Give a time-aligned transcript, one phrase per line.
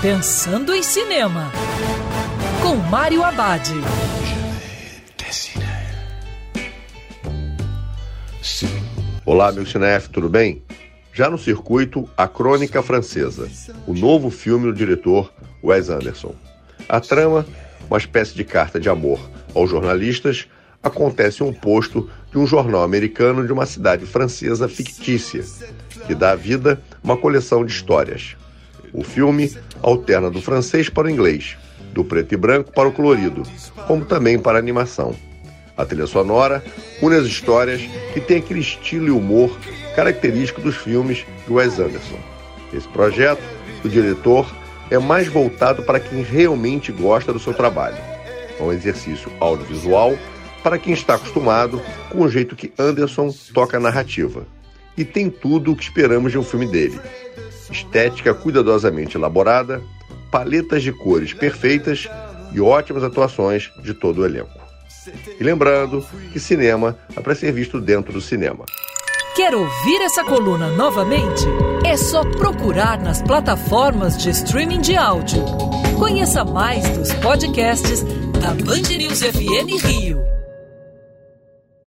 [0.00, 1.50] Pensando em Cinema,
[2.62, 3.68] com Mário Abad.
[9.26, 10.62] Olá, meu cinef, tudo bem?
[11.12, 13.50] Já no circuito, A Crônica Francesa,
[13.88, 15.32] o novo filme do diretor
[15.64, 16.32] Wes Anderson.
[16.88, 17.44] A trama,
[17.90, 19.18] uma espécie de carta de amor
[19.52, 20.46] aos jornalistas,
[20.80, 25.44] acontece em um posto de um jornal americano de uma cidade francesa fictícia,
[26.06, 28.36] que dá vida uma coleção de histórias.
[28.92, 29.52] O filme
[29.82, 31.56] alterna do francês para o inglês,
[31.92, 33.42] do preto e branco para o colorido,
[33.86, 35.14] como também para a animação.
[35.76, 36.62] A trilha sonora
[37.00, 37.80] une as histórias
[38.12, 39.56] que tem aquele estilo e humor
[39.94, 42.18] característico dos filmes de Wes Anderson.
[42.72, 43.42] Esse projeto,
[43.82, 44.46] do diretor,
[44.90, 47.98] é mais voltado para quem realmente gosta do seu trabalho.
[48.58, 50.16] É um exercício audiovisual
[50.62, 54.46] para quem está acostumado com o jeito que Anderson toca a narrativa.
[54.96, 57.00] E tem tudo o que esperamos de um filme dele:
[57.70, 59.82] estética cuidadosamente elaborada,
[60.30, 62.08] paletas de cores perfeitas
[62.52, 64.58] e ótimas atuações de todo o elenco.
[65.38, 68.64] E lembrando que cinema é para ser visto dentro do cinema.
[69.34, 71.44] Quer ouvir essa coluna novamente?
[71.84, 75.44] É só procurar nas plataformas de streaming de áudio.
[75.98, 78.02] Conheça mais dos podcasts
[78.40, 80.37] da Band News FM Rio.